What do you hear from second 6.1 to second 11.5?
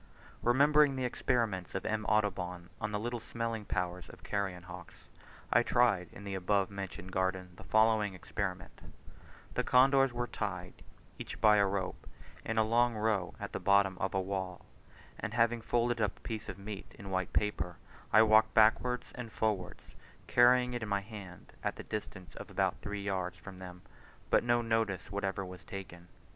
in the above mentioned garden the following experiment: the condors were tied, each